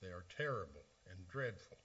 They 0.02 0.08
are 0.08 0.25
terrible 0.36 0.82
and 1.06 1.28
dreadful. 1.28 1.78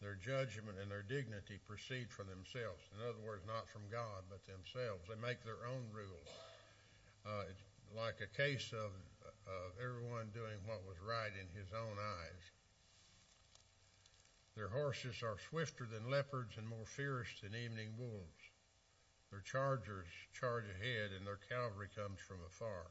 Their 0.00 0.14
judgment 0.14 0.78
and 0.78 0.90
their 0.90 1.02
dignity 1.02 1.58
proceed 1.66 2.10
from 2.10 2.30
themselves. 2.30 2.86
In 2.94 3.02
other 3.02 3.18
words, 3.18 3.42
not 3.46 3.68
from 3.68 3.90
God, 3.90 4.22
but 4.30 4.46
themselves. 4.46 5.02
They 5.08 5.18
make 5.18 5.42
their 5.42 5.66
own 5.66 5.90
rules. 5.90 6.30
Uh, 7.26 7.50
it's 7.50 7.66
like 7.96 8.22
a 8.22 8.30
case 8.30 8.70
of, 8.72 8.94
of 9.26 9.74
everyone 9.82 10.30
doing 10.30 10.62
what 10.66 10.86
was 10.86 11.02
right 11.02 11.34
in 11.34 11.50
his 11.58 11.72
own 11.74 11.98
eyes. 11.98 12.44
Their 14.54 14.68
horses 14.68 15.22
are 15.22 15.38
swifter 15.50 15.86
than 15.86 16.10
leopards 16.10 16.56
and 16.56 16.66
more 16.66 16.86
fierce 16.86 17.28
than 17.42 17.54
evening 17.54 17.94
wolves. 17.98 18.42
Their 19.30 19.40
chargers 19.40 20.08
charge 20.32 20.64
ahead, 20.64 21.10
and 21.12 21.26
their 21.26 21.38
cavalry 21.48 21.88
comes 21.94 22.20
from 22.20 22.38
afar. 22.46 22.86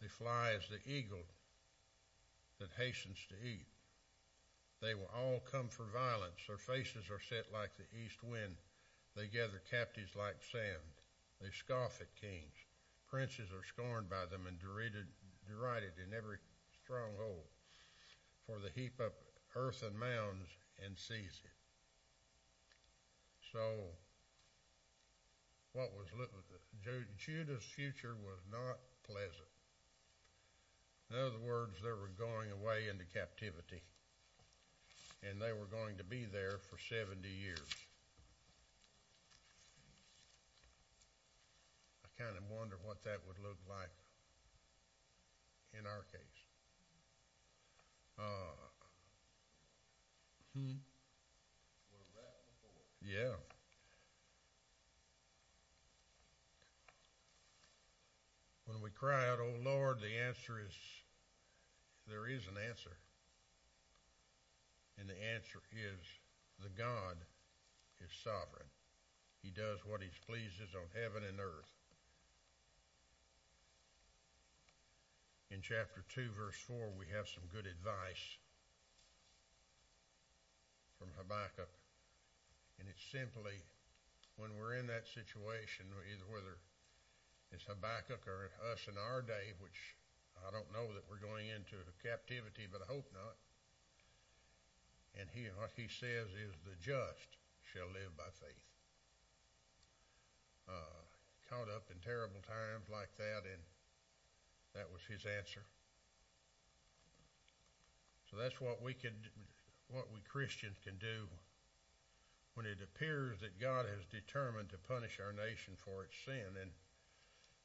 They 0.00 0.08
fly 0.08 0.52
as 0.52 0.68
the 0.68 0.82
eagle 0.90 1.24
that 2.58 2.70
hastens 2.76 3.18
to 3.30 3.46
eat. 3.46 3.66
They 4.84 4.92
will 4.92 5.08
all 5.16 5.40
come 5.50 5.68
for 5.72 5.88
violence. 5.88 6.44
Their 6.46 6.60
faces 6.60 7.08
are 7.08 7.22
set 7.30 7.48
like 7.50 7.72
the 7.80 7.88
east 8.04 8.22
wind. 8.22 8.60
They 9.16 9.28
gather 9.28 9.62
captives 9.70 10.12
like 10.14 10.44
sand. 10.52 10.92
They 11.40 11.48
scoff 11.48 12.02
at 12.02 12.14
kings. 12.20 12.52
Princes 13.08 13.48
are 13.48 13.64
scorned 13.64 14.10
by 14.10 14.26
them 14.28 14.44
and 14.46 14.60
derided, 14.60 15.08
derided 15.48 15.96
in 15.96 16.12
every 16.12 16.36
stronghold. 16.84 17.48
For 18.44 18.60
they 18.60 18.68
heap 18.78 19.00
up 19.00 19.14
earth 19.56 19.82
and 19.82 19.98
mounds 19.98 20.52
and 20.84 20.98
seize 20.98 21.40
it. 21.40 21.56
So, 23.52 23.88
what 25.72 25.96
was 25.96 26.08
Judah's 27.16 27.64
future 27.64 28.16
was 28.20 28.40
not 28.52 28.78
pleasant. 29.02 29.48
In 31.10 31.16
other 31.16 31.40
words, 31.40 31.78
they 31.82 31.88
were 31.88 32.12
going 32.18 32.52
away 32.52 32.88
into 32.90 33.04
captivity, 33.04 33.80
and 35.28 35.40
they 35.40 35.52
were 35.52 35.66
going 35.66 35.96
to 35.96 36.04
be 36.04 36.26
there 36.30 36.58
for 36.70 36.76
70 36.78 37.26
years. 37.28 37.68
I 42.04 42.22
kind 42.22 42.36
of 42.36 42.44
wonder 42.50 42.76
what 42.84 43.02
that 43.04 43.18
would 43.26 43.38
look 43.42 43.58
like 43.68 43.94
in 45.78 45.86
our 45.86 46.04
case. 46.12 46.40
Uh, 48.18 48.54
hmm. 50.56 50.78
Yeah. 53.02 53.36
When 58.66 58.80
we 58.80 58.90
cry 58.90 59.28
out, 59.28 59.40
Oh 59.40 59.52
Lord, 59.62 60.00
the 60.00 60.16
answer 60.26 60.58
is 60.64 60.72
there 62.08 62.26
is 62.26 62.42
an 62.48 62.56
answer. 62.68 62.96
And 64.98 65.08
the 65.08 65.18
answer 65.34 65.60
is 65.72 66.00
the 66.62 66.70
God 66.70 67.18
is 68.00 68.10
sovereign. 68.22 68.68
He 69.42 69.50
does 69.50 69.84
what 69.84 70.00
he 70.00 70.08
pleases 70.24 70.72
on 70.72 70.88
heaven 70.94 71.26
and 71.26 71.40
earth. 71.40 71.72
In 75.50 75.60
chapter 75.60 76.02
2, 76.14 76.32
verse 76.34 76.58
4, 76.66 76.96
we 76.98 77.06
have 77.14 77.28
some 77.28 77.44
good 77.52 77.68
advice 77.68 78.38
from 80.98 81.12
Habakkuk. 81.20 81.70
And 82.80 82.88
it's 82.88 83.04
simply 83.12 83.62
when 84.40 84.56
we're 84.58 84.80
in 84.80 84.88
that 84.90 85.06
situation, 85.06 85.86
either 85.92 86.26
whether 86.26 86.58
it's 87.52 87.68
Habakkuk 87.70 88.26
or 88.26 88.50
us 88.72 88.82
in 88.90 88.98
our 88.98 89.22
day, 89.22 89.54
which 89.62 89.94
I 90.42 90.50
don't 90.50 90.72
know 90.74 90.90
that 90.90 91.06
we're 91.06 91.22
going 91.22 91.46
into 91.52 91.78
captivity, 92.02 92.66
but 92.66 92.82
I 92.82 92.90
hope 92.90 93.06
not. 93.14 93.38
And 95.18 95.30
he, 95.30 95.46
what 95.54 95.70
he 95.76 95.86
says 95.86 96.30
is, 96.34 96.52
the 96.66 96.74
just 96.82 97.38
shall 97.62 97.86
live 97.94 98.10
by 98.18 98.30
faith. 98.34 98.66
Uh, 100.66 100.98
caught 101.46 101.70
up 101.70 101.86
in 101.90 101.98
terrible 102.02 102.42
times 102.42 102.90
like 102.90 103.14
that, 103.18 103.46
and 103.46 103.62
that 104.74 104.90
was 104.90 105.02
his 105.06 105.22
answer. 105.22 105.62
So 108.30 108.34
that's 108.34 108.58
what 108.58 108.82
we 108.82 108.94
can, 108.94 109.14
what 109.92 110.10
we 110.10 110.18
Christians 110.26 110.82
can 110.82 110.98
do 110.98 111.30
when 112.54 112.66
it 112.66 112.78
appears 112.82 113.38
that 113.42 113.58
God 113.58 113.86
has 113.86 114.06
determined 114.10 114.70
to 114.70 114.78
punish 114.86 115.18
our 115.18 115.34
nation 115.34 115.74
for 115.78 116.06
its 116.06 116.14
sin. 116.22 116.54
And 116.58 116.70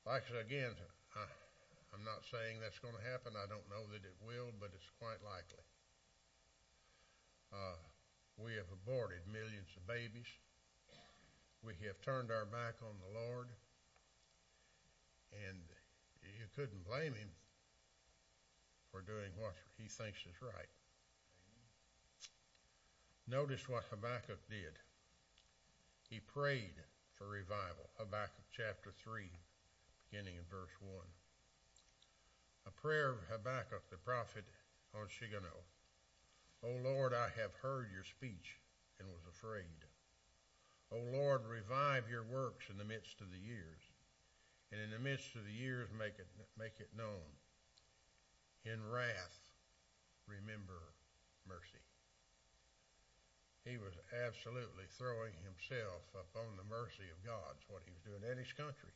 like 0.05 0.25
I 0.29 0.37
said, 0.37 0.45
again, 0.45 0.73
I, 1.13 1.25
I'm 1.93 2.05
not 2.05 2.25
saying 2.29 2.61
that's 2.61 2.81
going 2.81 2.97
to 2.97 3.05
happen. 3.09 3.33
I 3.37 3.45
don't 3.45 3.65
know 3.69 3.85
that 3.93 4.01
it 4.05 4.17
will, 4.21 4.49
but 4.57 4.73
it's 4.73 4.89
quite 4.97 5.21
likely. 5.21 5.65
Uh, 7.51 7.77
we 8.37 8.53
have 8.55 8.69
aborted 8.71 9.19
millions 9.27 9.69
of 9.75 9.87
babies. 9.87 10.29
We 11.63 11.73
have 11.85 11.99
turned 12.01 12.31
our 12.31 12.45
back 12.45 12.79
on 12.81 12.95
the 13.01 13.11
Lord. 13.19 13.47
And 15.33 15.59
you 16.21 16.47
couldn't 16.55 16.85
blame 16.87 17.13
him 17.13 17.29
for 18.91 19.01
doing 19.01 19.29
what 19.37 19.55
he 19.77 19.87
thinks 19.87 20.19
is 20.25 20.41
right. 20.41 20.71
Notice 23.27 23.69
what 23.69 23.85
Habakkuk 23.89 24.41
did. 24.49 24.73
He 26.09 26.19
prayed 26.19 26.77
for 27.13 27.27
revival. 27.29 27.89
Habakkuk 27.97 28.49
chapter 28.49 28.89
3, 29.03 29.29
beginning 30.09 30.37
in 30.37 30.45
verse 30.49 30.73
1 30.81 30.89
a 32.69 32.81
prayer 32.81 33.09
of 33.09 33.17
Habakkuk 33.31 33.89
the 33.89 33.97
prophet 33.97 34.45
on 34.93 35.07
Shigionoth. 35.07 35.78
O 36.63 36.75
Lord, 36.83 37.13
I 37.13 37.29
have 37.39 37.55
heard 37.61 37.87
your 37.91 38.03
speech 38.03 38.59
and 38.99 39.07
was 39.07 39.23
afraid. 39.29 39.87
O 40.91 40.99
Lord, 41.15 41.47
revive 41.47 42.09
your 42.09 42.23
works 42.23 42.67
in 42.69 42.77
the 42.77 42.83
midst 42.83 43.21
of 43.21 43.31
the 43.31 43.39
years, 43.39 43.79
and 44.71 44.81
in 44.81 44.91
the 44.91 44.99
midst 44.99 45.35
of 45.35 45.45
the 45.45 45.53
years 45.53 45.87
make 45.97 46.19
it, 46.19 46.27
make 46.57 46.79
it 46.79 46.89
known. 46.97 47.23
In 48.65 48.83
wrath, 48.91 49.39
remember 50.27 50.91
mercy. 51.47 51.79
He 53.63 53.77
was 53.77 53.93
absolutely 54.11 54.89
throwing 54.97 55.33
himself 55.39 56.03
upon 56.11 56.57
the 56.57 56.67
mercy 56.67 57.07
of 57.07 57.23
God, 57.23 57.55
is 57.55 57.69
what 57.69 57.83
he 57.85 57.93
was 57.93 58.03
doing 58.03 58.25
in 58.25 58.37
his 58.37 58.51
country. 58.51 58.91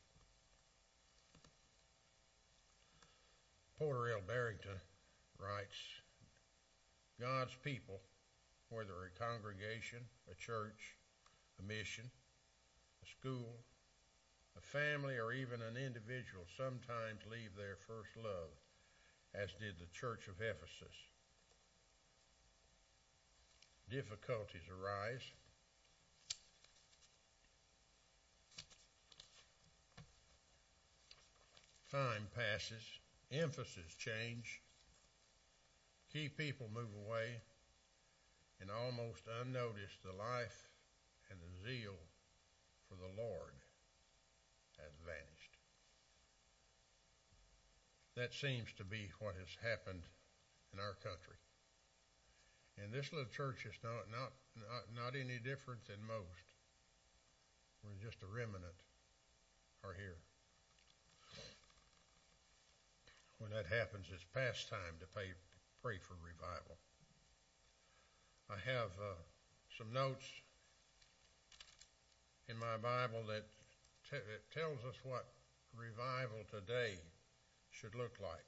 Porter 3.80 4.12
L. 4.12 4.22
Barrington 4.26 4.82
writes 5.38 6.03
God's 7.20 7.56
people, 7.64 8.02
whether 8.70 8.94
a 9.06 9.20
congregation, 9.20 10.00
a 10.32 10.36
church, 10.36 10.98
a 11.60 11.64
mission, 11.64 12.10
a 13.04 13.06
school, 13.06 13.60
a 14.58 14.62
family, 14.62 15.18
or 15.18 15.34
even 15.34 15.62
an 15.62 15.78
individual, 15.78 16.46
sometimes 16.58 17.22
leave 17.30 17.56
their 17.56 17.78
first 17.88 18.10
love, 18.18 18.54
as 19.34 19.50
did 19.60 19.76
the 19.80 19.92
church 19.94 20.28
of 20.28 20.42
Ephesus. 20.42 20.96
Difficulties 23.90 24.68
arise. 24.70 25.22
Time 31.92 32.28
passes 32.36 32.82
emphasis 33.32 33.94
change, 33.98 34.62
key 36.14 36.30
people 36.30 36.70
move 36.70 36.94
away, 36.94 37.42
and 38.62 38.70
almost 38.70 39.26
unnoticed 39.42 39.98
the 40.06 40.14
life 40.14 40.70
and 41.30 41.40
the 41.42 41.54
zeal 41.66 41.98
for 42.88 42.96
the 42.96 43.12
Lord 43.18 43.58
has 44.78 44.94
vanished. 45.02 45.58
That 48.16 48.34
seems 48.34 48.70
to 48.78 48.86
be 48.86 49.10
what 49.18 49.34
has 49.42 49.58
happened 49.58 50.06
in 50.72 50.80
our 50.80 50.94
country. 51.02 51.42
And 52.78 52.94
this 52.94 53.12
little 53.12 53.30
church 53.34 53.66
is 53.66 53.76
not, 53.84 54.06
not, 54.14 54.38
not, 54.56 54.86
not 54.94 55.14
any 55.18 55.42
different 55.42 55.86
than 55.90 55.98
most. 56.06 56.48
We're 57.82 58.00
just 58.06 58.22
a 58.22 58.30
remnant 58.30 58.78
are 59.84 59.98
here. 59.98 60.22
when 63.44 63.52
that 63.52 63.68
happens, 63.68 64.08
it's 64.08 64.24
past 64.32 64.72
time 64.72 64.96
to 65.04 65.08
pay, 65.12 65.36
pray 65.84 66.00
for 66.00 66.16
revival. 66.24 66.80
I 68.48 68.56
have 68.56 68.96
uh, 68.96 69.20
some 69.76 69.92
notes 69.92 70.24
in 72.48 72.56
my 72.56 72.80
Bible 72.80 73.28
that, 73.28 73.44
t- 74.08 74.24
that 74.24 74.48
tells 74.56 74.80
us 74.88 74.96
what 75.04 75.28
revival 75.76 76.48
today 76.48 76.96
should 77.68 78.00
look 78.00 78.16
like. 78.24 78.48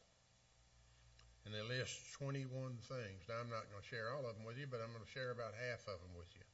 And 1.43 1.51
they 1.51 1.59
list 1.59 1.99
21 2.15 2.47
things. 2.87 3.27
Now, 3.27 3.43
I'm 3.43 3.51
not 3.51 3.67
going 3.67 3.83
to 3.83 3.91
share 3.91 4.15
all 4.15 4.23
of 4.23 4.39
them 4.39 4.47
with 4.47 4.55
you, 4.55 4.71
but 4.71 4.79
I'm 4.79 4.95
going 4.95 5.03
to 5.03 5.11
share 5.11 5.35
about 5.35 5.59
half 5.59 5.83
of 5.91 5.99
them 5.99 6.15
with 6.15 6.31
you. 6.39 6.47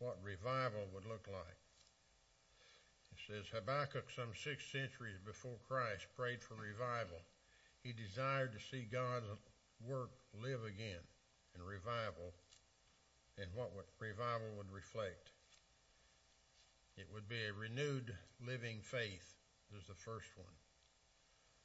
What 0.00 0.16
revival 0.24 0.88
would 0.96 1.04
look 1.04 1.28
like. 1.28 1.60
It 3.12 3.20
says 3.28 3.44
Habakkuk, 3.52 4.08
some 4.08 4.32
six 4.32 4.64
centuries 4.72 5.20
before 5.20 5.60
Christ, 5.68 6.08
prayed 6.16 6.40
for 6.40 6.56
revival. 6.56 7.20
He 7.84 7.92
desired 7.92 8.56
to 8.56 8.60
see 8.72 8.88
God's 8.88 9.28
work 9.80 10.10
live 10.42 10.64
again 10.64 11.02
in 11.54 11.62
revival 11.62 12.34
and 13.38 13.48
what 13.54 13.70
revival 13.98 14.48
would 14.56 14.70
reflect. 14.70 15.30
It 16.96 17.06
would 17.12 17.28
be 17.28 17.42
a 17.44 17.52
renewed 17.52 18.14
living 18.46 18.80
faith, 18.80 19.34
is 19.76 19.86
the 19.86 19.94
first 19.94 20.30
one. 20.36 20.54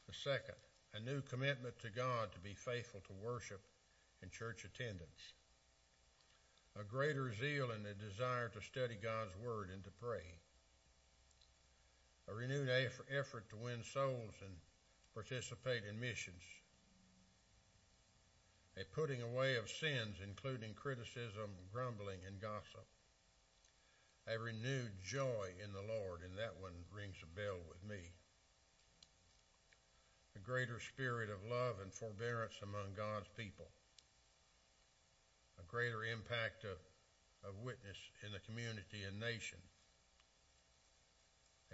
The 0.08 0.14
second, 0.14 0.58
a 0.96 1.00
new 1.00 1.22
commitment 1.22 1.78
to 1.80 1.90
God 1.90 2.32
to 2.34 2.40
be 2.40 2.56
faithful 2.56 3.02
to 3.06 3.26
worship 3.26 3.62
and 4.22 4.32
church 4.32 4.66
attendance. 4.66 5.34
A 6.80 6.84
greater 6.84 7.32
zeal 7.34 7.70
and 7.72 7.86
a 7.86 7.94
desire 7.94 8.50
to 8.50 8.62
study 8.62 8.96
God's 9.02 9.36
Word 9.38 9.70
and 9.72 9.84
to 9.84 9.92
pray. 10.02 10.26
A 12.28 12.34
renewed 12.34 12.70
effort 12.70 13.50
to 13.50 13.56
win 13.56 13.84
souls 13.84 14.34
and 14.42 14.54
participate 15.14 15.84
in 15.90 16.00
missions. 16.00 16.42
A 18.80 18.86
putting 18.96 19.22
away 19.22 19.58
of 19.58 19.68
sins, 19.68 20.24
including 20.24 20.72
criticism, 20.74 21.52
grumbling, 21.74 22.24
and 22.26 22.40
gossip. 22.40 22.88
A 24.26 24.40
renewed 24.40 24.96
joy 25.04 25.52
in 25.62 25.74
the 25.74 25.84
Lord, 25.84 26.22
and 26.24 26.38
that 26.40 26.56
one 26.62 26.88
rings 26.96 27.18
a 27.20 27.28
bell 27.36 27.60
with 27.68 27.84
me. 27.84 28.00
A 30.38 30.40
greater 30.40 30.80
spirit 30.80 31.30
of 31.30 31.44
love 31.44 31.84
and 31.84 31.92
forbearance 31.92 32.56
among 32.64 32.96
God's 32.96 33.28
people, 33.36 33.68
a 35.60 35.66
greater 35.68 36.06
impact 36.06 36.64
of, 36.64 36.80
of 37.44 37.60
witness 37.60 37.98
in 38.26 38.32
the 38.32 38.40
community 38.48 39.04
and 39.04 39.20
nation, 39.20 39.60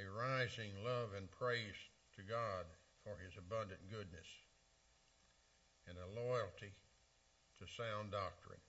a 0.02 0.10
rising 0.10 0.74
love 0.84 1.14
and 1.16 1.30
praise 1.30 1.78
to 2.18 2.24
God 2.24 2.66
for 3.04 3.22
his 3.22 3.38
abundant 3.38 3.92
goodness, 3.92 4.26
and 5.86 5.98
a 6.02 6.20
loyalty 6.20 6.74
to 7.66 7.74
sound 7.74 8.14
doctrine. 8.14 8.62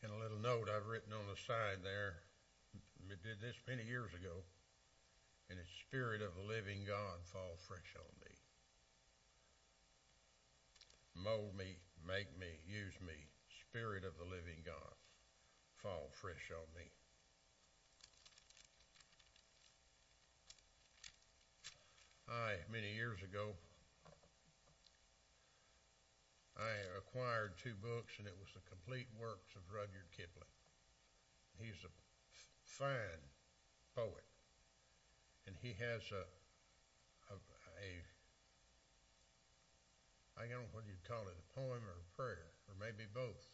And 0.00 0.12
a 0.12 0.16
little 0.16 0.40
note 0.40 0.72
I've 0.72 0.88
written 0.88 1.12
on 1.12 1.28
the 1.28 1.36
side 1.36 1.84
there, 1.84 2.24
I 3.04 3.16
did 3.20 3.40
this 3.44 3.56
many 3.68 3.84
years 3.84 4.12
ago 4.16 4.40
and 5.52 5.60
the 5.60 5.68
Spirit 5.84 6.24
of 6.24 6.32
the 6.32 6.48
living 6.48 6.88
God 6.88 7.20
fall 7.28 7.60
fresh 7.68 7.92
on 8.00 8.12
me. 8.24 8.32
Mold 11.12 11.52
me, 11.56 11.76
make 12.00 12.32
me, 12.40 12.48
use 12.64 12.96
me, 13.04 13.28
Spirit 13.68 14.04
of 14.04 14.16
the 14.16 14.24
living 14.24 14.64
God, 14.64 14.96
fall 15.76 16.08
fresh 16.12 16.48
on 16.52 16.68
me. 16.72 16.88
I, 22.28 22.56
many 22.72 22.96
years 22.96 23.20
ago, 23.20 23.52
I 26.64 26.96
acquired 26.96 27.60
two 27.60 27.76
books, 27.84 28.16
and 28.16 28.26
it 28.26 28.36
was 28.40 28.48
the 28.56 28.64
complete 28.64 29.08
works 29.20 29.52
of 29.52 29.68
Rudyard 29.68 30.08
Kipling. 30.16 30.48
He's 31.60 31.84
a 31.84 31.92
fine 32.64 33.20
poet 33.94 34.24
and 35.46 35.56
he 35.60 35.76
has 35.78 36.02
a, 36.12 36.24
I 40.36 40.50
don't 40.50 40.50
know 40.50 40.66
what 40.72 40.84
you'd 40.86 41.04
call 41.08 41.22
it, 41.28 41.36
a 41.38 41.46
poem 41.54 41.80
or 41.86 41.96
a 42.00 42.16
prayer, 42.16 42.50
or 42.68 42.74
maybe 42.80 43.06
both, 43.14 43.46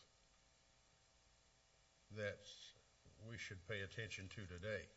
that 2.16 2.40
we 3.28 3.36
should 3.36 3.58
pay 3.68 3.80
attention 3.82 4.28
to 4.30 4.42
today. 4.46 4.88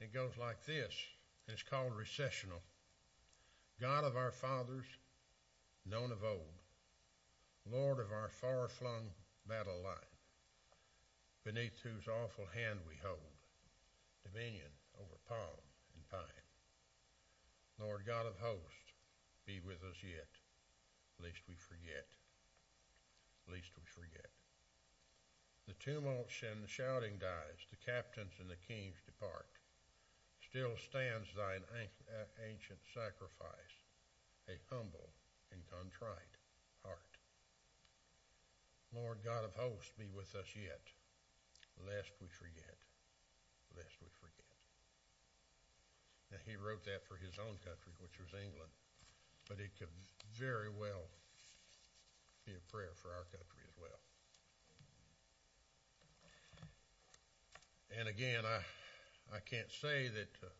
It 0.00 0.12
goes 0.12 0.32
like 0.38 0.64
this, 0.66 0.92
and 1.46 1.54
it's 1.54 1.62
called 1.62 1.96
recessional. 1.96 2.60
God 3.80 4.04
of 4.04 4.16
our 4.16 4.30
fathers, 4.30 4.84
known 5.88 6.12
of 6.12 6.20
old, 6.22 6.60
Lord 7.64 7.98
of 7.98 8.12
our 8.12 8.28
far-flung 8.28 9.08
battle 9.48 9.80
line, 9.80 10.16
beneath 11.44 11.80
whose 11.80 12.04
awful 12.04 12.44
hand 12.52 12.80
we 12.84 13.00
hold, 13.00 13.40
dominion 14.20 14.68
over 15.00 15.16
palm 15.24 15.64
and 15.96 16.04
pine. 16.12 16.44
Lord 17.80 18.04
God 18.04 18.28
of 18.28 18.36
hosts, 18.36 18.92
be 19.46 19.64
with 19.64 19.80
us 19.80 19.96
yet, 20.04 20.28
lest 21.16 21.40
we 21.48 21.56
forget, 21.56 22.12
lest 23.48 23.72
we 23.80 23.84
forget. 23.88 24.28
The 25.64 25.76
tumult 25.80 26.28
and 26.44 26.64
the 26.64 26.68
shouting 26.68 27.16
dies, 27.16 27.64
the 27.72 27.80
captains 27.80 28.36
and 28.40 28.52
the 28.52 28.60
kings 28.60 29.00
depart. 29.08 29.48
Still 30.44 30.76
stands 30.76 31.32
thine 31.32 31.64
uh, 31.72 32.28
ancient 32.44 32.80
sacrifice, 32.92 33.76
a 34.48 34.56
humble 34.68 35.12
and 35.52 35.60
contrite 35.68 36.34
heart. 36.84 37.14
Lord 38.94 39.18
God 39.24 39.44
of 39.44 39.54
hosts, 39.54 39.92
be 39.98 40.08
with 40.14 40.34
us 40.34 40.48
yet, 40.56 40.82
lest 41.84 42.12
we 42.20 42.28
forget 42.28 42.78
lest 43.78 43.94
we 44.02 44.10
forget. 44.18 44.50
Now, 46.34 46.42
he 46.42 46.58
wrote 46.58 46.82
that 46.90 47.06
for 47.06 47.14
his 47.14 47.38
own 47.38 47.54
country, 47.62 47.94
which 48.02 48.18
was 48.18 48.34
England, 48.34 48.74
but 49.46 49.62
it 49.62 49.70
could 49.78 49.92
very 50.34 50.68
well 50.68 51.06
be 52.44 52.58
a 52.58 52.64
prayer 52.66 52.92
for 52.98 53.14
our 53.14 53.24
country 53.30 53.62
as 53.64 53.76
well. 53.78 54.02
And 57.94 58.10
again, 58.10 58.44
I, 58.44 58.60
I 59.32 59.40
can't 59.46 59.70
say 59.72 60.10
that, 60.10 60.34
uh, 60.42 60.52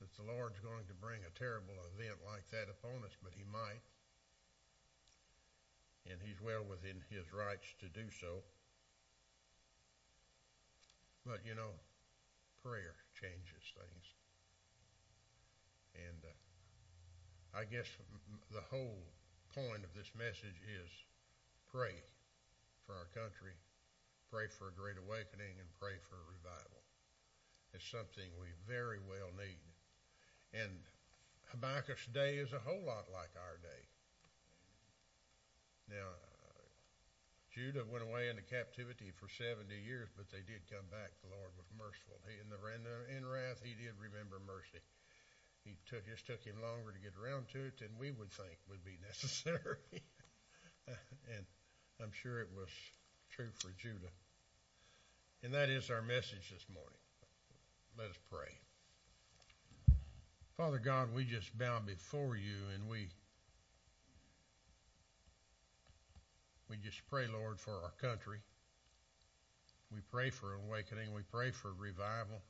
that 0.00 0.12
the 0.16 0.28
Lord's 0.28 0.60
going 0.60 0.84
to 0.88 0.96
bring 0.96 1.24
a 1.24 1.38
terrible 1.38 1.76
event 1.94 2.20
like 2.24 2.44
that 2.52 2.68
upon 2.68 3.00
us, 3.04 3.16
but 3.24 3.32
he 3.32 3.44
might. 3.48 3.84
And 6.06 6.20
he's 6.22 6.38
well 6.38 6.62
within 6.62 7.02
his 7.10 7.26
rights 7.32 7.66
to 7.82 7.88
do 7.90 8.06
so. 8.20 8.44
But 11.26 11.42
you 11.42 11.58
know, 11.58 11.74
prayer 12.62 12.94
changes 13.18 13.64
things. 13.74 14.06
And 15.96 16.20
uh, 16.22 17.58
I 17.58 17.64
guess 17.64 17.88
the 18.52 18.62
whole 18.70 19.02
point 19.56 19.82
of 19.82 19.90
this 19.96 20.12
message 20.14 20.60
is 20.68 20.90
pray 21.72 21.96
for 22.84 22.94
our 22.94 23.10
country, 23.16 23.56
pray 24.30 24.46
for 24.46 24.68
a 24.68 24.78
great 24.78 25.00
awakening, 25.00 25.58
and 25.58 25.68
pray 25.80 25.98
for 26.06 26.20
a 26.20 26.26
revival. 26.36 26.84
It's 27.74 27.88
something 27.90 28.28
we 28.38 28.54
very 28.68 29.00
well 29.02 29.32
need. 29.34 29.75
And 30.56 30.72
Habakkuk's 31.52 32.08
day 32.16 32.40
is 32.40 32.52
a 32.52 32.62
whole 32.64 32.80
lot 32.80 33.12
like 33.12 33.36
our 33.36 33.60
day. 33.60 33.82
Now, 35.92 36.16
Judah 37.52 37.84
went 37.88 38.04
away 38.04 38.28
into 38.28 38.42
captivity 38.44 39.12
for 39.16 39.28
70 39.28 39.68
years, 39.72 40.08
but 40.16 40.28
they 40.28 40.44
did 40.44 40.64
come 40.68 40.84
back. 40.92 41.12
The 41.20 41.32
Lord 41.32 41.52
was 41.56 41.68
merciful. 41.72 42.20
He, 42.28 42.40
in 42.40 42.48
the 42.48 42.60
in 43.08 43.24
wrath, 43.24 43.60
he 43.64 43.72
did 43.72 43.96
remember 43.96 44.40
mercy. 44.44 44.80
He 45.64 45.76
took 45.88 46.04
just 46.04 46.26
took 46.26 46.44
him 46.44 46.60
longer 46.60 46.92
to 46.92 47.00
get 47.00 47.16
around 47.16 47.48
to 47.56 47.72
it 47.72 47.78
than 47.80 47.96
we 47.98 48.12
would 48.12 48.30
think 48.30 48.60
would 48.68 48.84
be 48.84 48.98
necessary. 49.08 49.80
and 51.32 51.44
I'm 52.00 52.12
sure 52.12 52.40
it 52.40 52.52
was 52.54 52.68
true 53.32 53.50
for 53.56 53.72
Judah. 53.76 54.12
And 55.42 55.54
that 55.54 55.68
is 55.68 55.90
our 55.90 56.02
message 56.02 56.52
this 56.52 56.66
morning. 56.68 57.02
Let 57.96 58.10
us 58.10 58.18
pray. 58.30 58.52
Father 60.56 60.78
God, 60.78 61.14
we 61.14 61.24
just 61.24 61.56
bow 61.58 61.80
before 61.80 62.36
you 62.36 62.56
and 62.74 62.88
we 62.88 63.08
We 66.68 66.76
just 66.76 67.06
pray, 67.08 67.26
Lord, 67.28 67.60
for 67.60 67.72
our 67.72 67.92
country. 68.00 68.38
We 69.92 70.00
pray 70.10 70.30
for 70.30 70.54
awakening. 70.54 71.14
We 71.14 71.22
pray 71.22 71.52
for 71.52 71.72
revival. 71.72 72.42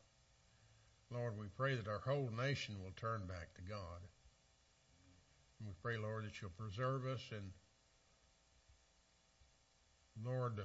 Lord, 1.13 1.39
we 1.39 1.47
pray 1.57 1.77
that 1.77 1.87
our 1.87 2.01
whole 2.01 2.31
nation 2.37 2.77
will 2.83 2.95
turn 2.97 3.27
back 3.27 3.55
to 3.55 3.63
God. 3.63 4.01
And 5.61 5.69
we 5.69 5.75
pray, 5.83 5.99
Lord, 5.99 6.25
that 6.25 6.41
you'll 6.41 6.51
preserve 6.51 7.07
us 7.07 7.21
and, 7.31 7.51
Lord, 10.25 10.61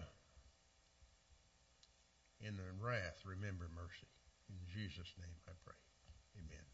in 2.39 2.55
the 2.55 2.63
wrath, 2.79 3.21
remember 3.25 3.67
mercy. 3.75 4.07
In 4.49 4.55
Jesus' 4.73 5.13
name 5.19 5.35
I 5.47 5.51
pray. 5.63 5.75
Ben. 6.49 6.70